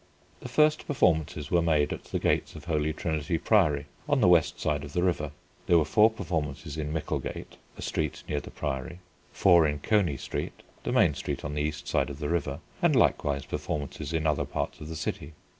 The 0.39 0.49
first 0.49 0.87
performances 0.87 1.51
were 1.51 1.61
made 1.61 1.93
at 1.93 2.05
the 2.05 2.17
gates 2.17 2.55
of 2.55 2.65
Holy 2.65 2.91
Trinity 2.91 3.37
Priory 3.37 3.85
(on 4.09 4.19
the 4.19 4.27
west 4.27 4.59
side 4.59 4.83
of 4.83 4.93
the 4.93 5.03
river); 5.03 5.29
there 5.67 5.77
were 5.77 5.85
four 5.85 6.09
performances 6.09 6.75
in 6.75 6.91
Micklegate 6.91 7.55
(a 7.77 7.83
street 7.83 8.23
near 8.27 8.39
the 8.41 8.49
Priory); 8.49 8.97
four 9.31 9.67
in 9.67 9.77
Coney 9.77 10.17
Street 10.17 10.63
(the 10.81 10.91
main 10.91 11.13
street 11.13 11.45
on 11.45 11.53
the 11.53 11.61
east 11.61 11.87
side 11.87 12.09
of 12.09 12.17
the 12.17 12.29
river) 12.29 12.61
and 12.81 12.95
likewise 12.95 13.45
performances 13.45 14.11
in 14.11 14.25
other 14.25 14.43
parts 14.43 14.79
of 14.81 14.89
the 14.89 14.95
city. 14.95 15.33